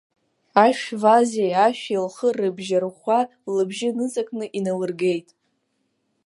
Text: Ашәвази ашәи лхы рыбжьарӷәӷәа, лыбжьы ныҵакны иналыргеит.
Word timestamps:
Ашәвази 0.65 1.51
ашәи 1.65 1.97
лхы 2.05 2.29
рыбжьарӷәӷәа, 2.37 3.19
лыбжьы 3.55 3.89
ныҵакны 3.97 4.45
иналыргеит. 4.57 5.29